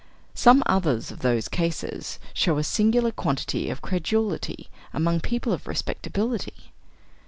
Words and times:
Some 0.33 0.63
others 0.65 1.11
of 1.11 1.19
those 1.19 1.47
cases 1.47 2.17
show 2.33 2.57
a 2.57 2.63
singular 2.63 3.11
quantity 3.11 3.69
of 3.69 3.83
credulity 3.83 4.67
among 4.93 5.19
people 5.19 5.53
of 5.53 5.67
respectability. 5.67 6.71